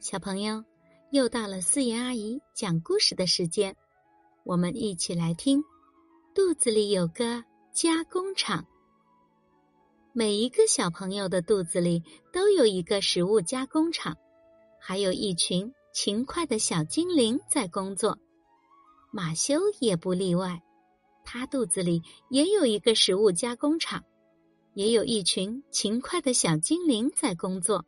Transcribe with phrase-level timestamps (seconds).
[0.00, 0.62] 小朋友，
[1.10, 3.74] 又到了思妍阿姨讲故事的时间，
[4.44, 5.60] 我们一起来听。
[6.32, 8.64] 肚子里有个加工厂，
[10.12, 12.00] 每一个小朋友的肚子里
[12.32, 14.16] 都有一个食物加工厂，
[14.80, 18.16] 还有一群勤快的小精灵在工作。
[19.10, 20.62] 马修也不例外，
[21.24, 24.04] 他肚子里也有一个食物加工厂，
[24.74, 27.84] 也有一群勤快的小精灵在工作。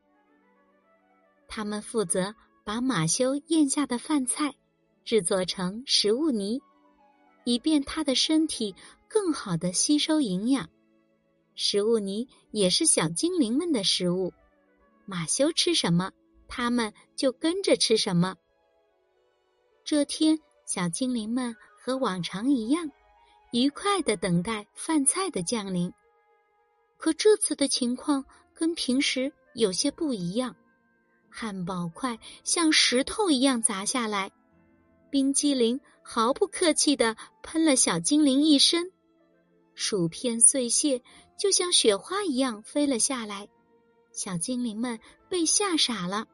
[1.52, 2.32] 他们负责
[2.62, 4.54] 把马修咽下的饭菜
[5.04, 6.62] 制作成食物泥，
[7.42, 8.76] 以便他的身体
[9.08, 10.70] 更好的吸收营养。
[11.56, 14.32] 食物泥也是小精灵们的食物，
[15.06, 16.12] 马修吃什么，
[16.46, 18.36] 他们就跟着吃什么。
[19.84, 22.88] 这天，小精灵们和往常一样，
[23.50, 25.92] 愉快的等待饭菜的降临。
[26.96, 30.54] 可这次的情况跟平时有些不一样。
[31.30, 34.30] 汉堡块像石头一样砸下来，
[35.10, 38.90] 冰激凌毫不客气的喷了小精灵一身，
[39.74, 41.00] 薯片碎屑
[41.38, 43.48] 就像雪花一样飞了下来，
[44.12, 46.26] 小精灵们被吓傻了。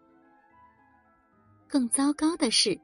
[1.69, 2.81] 更糟糕的是，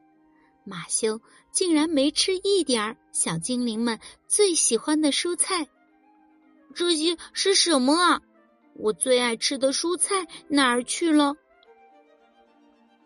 [0.64, 5.66] 马修竟然没吃一点儿小精灵们最喜欢的蔬菜。
[6.74, 8.20] 这些是什么啊？
[8.74, 11.34] 我最爱吃的蔬菜哪儿去了？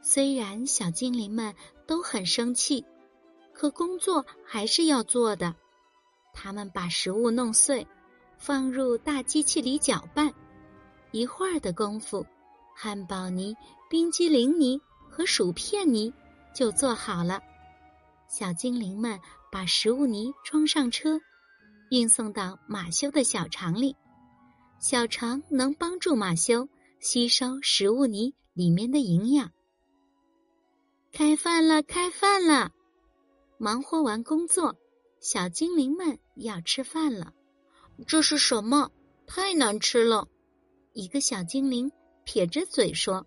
[0.08, 1.52] 虽然小精灵们
[1.84, 2.84] 都很生气，
[3.52, 5.52] 可工作还是要做的。
[6.32, 7.84] 他们把食物弄碎，
[8.38, 10.32] 放入大机器里搅拌。
[11.10, 12.24] 一会儿的功夫，
[12.72, 13.52] 汉堡泥、
[13.90, 16.14] 冰激凌泥和薯片泥
[16.54, 17.40] 就做好了。
[18.28, 19.18] 小精灵们
[19.50, 21.18] 把食物泥装上车，
[21.90, 23.96] 运送到马修的小肠里。
[24.78, 26.68] 小肠能帮助马修
[27.00, 29.50] 吸收食物泥里面的营养。
[31.16, 32.70] 开饭了，开饭了！
[33.56, 34.76] 忙活完工作，
[35.18, 37.32] 小精灵们要吃饭了。
[38.06, 38.90] 这是什么？
[39.26, 40.28] 太难吃了！
[40.92, 41.90] 一个小精灵
[42.24, 43.26] 撇着嘴说：“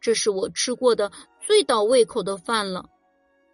[0.00, 1.10] 这是我吃过的
[1.40, 2.88] 最倒胃口的饭了。”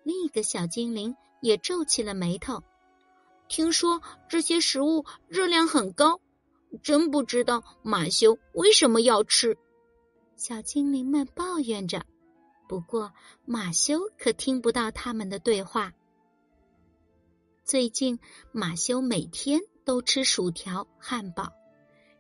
[0.05, 2.63] 另一个小精灵也皱起了眉头。
[3.49, 6.21] 听说这些食物热量很高，
[6.83, 9.57] 真不知道马修为什么要吃。
[10.37, 12.05] 小精灵们抱怨着。
[12.69, 13.13] 不过，
[13.45, 15.93] 马修可听不到他们的对话。
[17.65, 18.19] 最近，
[18.53, 21.53] 马修每天都吃薯条、汉堡，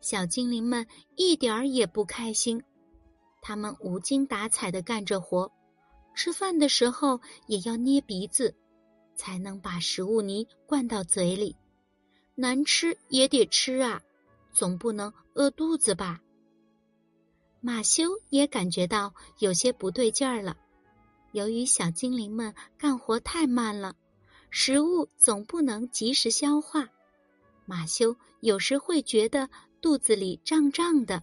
[0.00, 0.86] 小精灵们
[1.16, 2.62] 一点儿也不开心。
[3.40, 5.50] 他们无精打采的干着活，
[6.14, 8.54] 吃饭的时候也要捏鼻子，
[9.14, 11.54] 才能把食物泥灌到嘴里。
[12.34, 14.02] 难吃也得吃啊，
[14.52, 16.20] 总不能饿肚子吧？
[17.66, 20.56] 马修也感觉到有些不对劲儿了。
[21.32, 23.96] 由于小精灵们干活太慢了，
[24.50, 26.86] 食物总不能及时消化。
[27.64, 29.50] 马修有时会觉得
[29.80, 31.20] 肚子里胀胀的，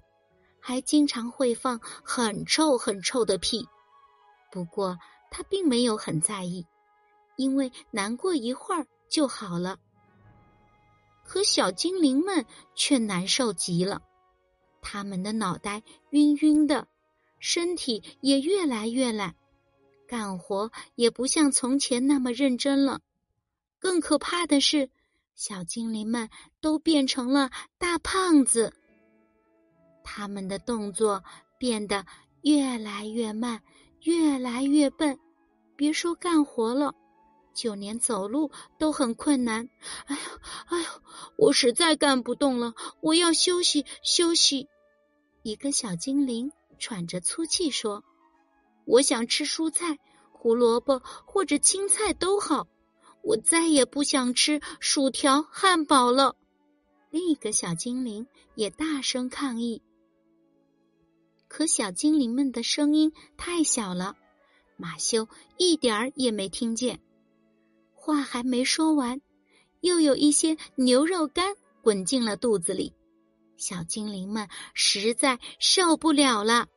[0.60, 3.66] 还经常会放很臭很臭的屁。
[4.52, 5.00] 不过
[5.32, 6.68] 他并没有很在意，
[7.38, 9.80] 因为难过一会儿就好了。
[11.24, 14.02] 可小精灵们却难受极了。
[14.84, 16.88] 他们的脑袋晕晕的，
[17.40, 19.34] 身体也越来越懒，
[20.08, 23.00] 干活也不像从前那么认真了。
[23.80, 24.90] 更可怕的是，
[25.34, 26.30] 小精灵们
[26.62, 28.74] 都变成了大胖子。
[30.04, 31.24] 他们的动作
[31.58, 32.06] 变得
[32.42, 33.62] 越来越慢，
[34.02, 35.18] 越来越笨，
[35.76, 36.94] 别说干活了，
[37.54, 39.68] 就连走路都很困难。
[40.06, 40.22] 哎呦，
[40.68, 40.86] 哎呦，
[41.38, 44.68] 我实在干不动了，我要休息休息。
[45.44, 46.50] 一个小精灵
[46.80, 48.02] 喘着粗气说
[48.88, 50.00] ：“我想吃蔬菜，
[50.32, 52.66] 胡萝卜或者青菜都好。
[53.22, 56.36] 我再也不想吃薯条、汉堡了。”
[57.12, 59.82] 另一个小精灵也大声抗议。
[61.50, 64.16] 可小精灵们的声音太小了，
[64.78, 67.00] 马修一点儿也没听见。
[67.94, 69.22] 话还没说完，
[69.82, 72.94] 又有一些牛肉干滚进了肚子里。
[73.64, 76.68] 小精灵们实在受不了了，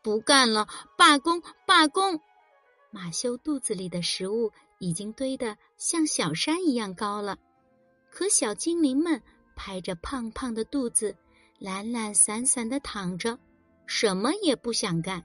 [0.00, 0.66] 不干了！
[0.96, 1.42] 罢工！
[1.66, 2.18] 罢工！
[2.90, 7.36] 马修肚子里的食物已经堆得像小山一样高了，
[8.10, 9.22] 可小精灵们
[9.54, 11.14] 拍着胖胖的肚子，
[11.58, 13.38] 懒懒散散的躺着，
[13.84, 15.22] 什么也不想干。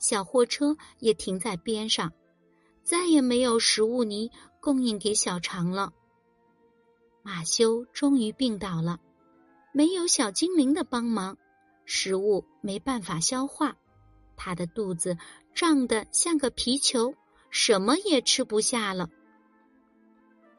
[0.00, 2.12] 小货车也停在边上，
[2.82, 4.28] 再也没有食物泥
[4.60, 5.92] 供应给小肠了。
[7.22, 8.98] 马修终于病倒了。
[9.72, 11.36] 没有小精灵的帮忙，
[11.84, 13.76] 食物没办法消化，
[14.36, 15.16] 他的肚子
[15.54, 17.14] 胀得像个皮球，
[17.50, 19.08] 什么也吃不下了。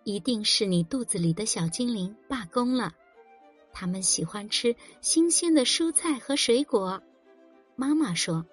[0.03, 2.93] 一定是你肚子里的小精灵罢工了。
[3.73, 7.01] 他们喜欢吃新鲜的蔬菜和水果。
[7.75, 8.45] 妈妈说，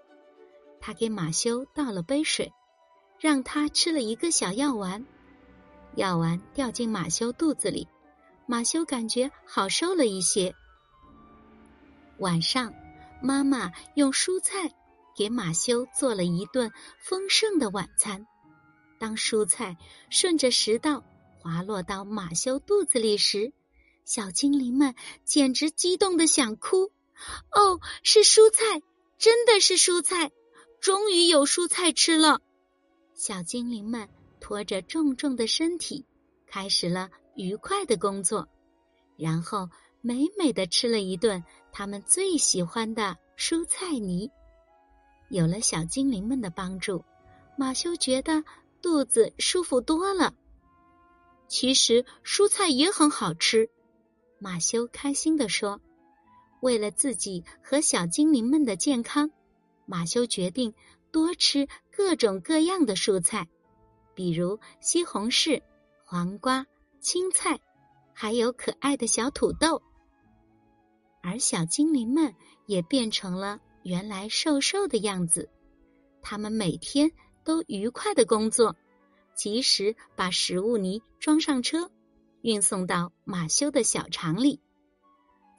[0.81, 2.53] 她给马修倒了杯水，
[3.19, 5.05] 让他吃了一个小药丸。
[5.97, 7.89] 药丸掉进马修肚子里，
[8.51, 10.55] 马修感觉好受了一些。
[12.17, 12.73] 晚上，
[13.23, 14.75] 妈妈用蔬菜
[15.15, 18.27] 给马修做了一顿丰盛的晚餐。
[18.99, 19.77] 当蔬菜
[20.09, 21.05] 顺着食道
[21.39, 23.53] 滑落到马修肚子里时，
[24.07, 24.95] 小精灵们
[25.25, 26.91] 简直激动的想哭。
[27.53, 28.81] 哦，是蔬菜，
[29.19, 30.31] 真的是蔬菜，
[30.81, 32.41] 终于有蔬菜吃了！
[33.15, 34.09] 小精灵们
[34.41, 36.07] 拖着重重的身体，
[36.47, 38.49] 开始了愉快的工作，
[39.17, 39.71] 然后
[40.01, 44.29] 美美的吃了一顿他们最喜欢的蔬菜泥。
[45.31, 47.05] 有了小精灵们的帮助，
[47.57, 48.43] 马修觉得
[48.83, 50.35] 肚子舒服多了。
[51.47, 53.71] 其实蔬菜也很好吃，
[54.41, 55.81] 马修开心地说。
[56.61, 59.31] 为了自己和小精灵们的健康，
[59.87, 60.75] 马修决定
[61.13, 63.47] 多吃各种各样的蔬菜，
[64.13, 65.63] 比如西红柿、
[66.05, 66.67] 黄瓜、
[67.01, 67.61] 青菜，
[68.13, 69.83] 还有可爱的小土豆。
[71.23, 72.35] 而小精灵们
[72.67, 75.49] 也变成了原来瘦瘦的样子，
[76.23, 77.11] 他们每天
[77.45, 78.77] 都愉快的工作。
[79.35, 81.89] 及时把食物泥装上车，
[82.43, 84.61] 运送到马修的小肠里。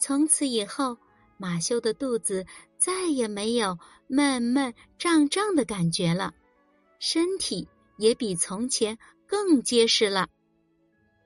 [0.02, 0.98] 从此以后，
[1.38, 2.46] 马修的肚子
[2.78, 6.34] 再也没有闷闷胀胀的感觉了，
[7.00, 10.28] 身体也比从前更结实了。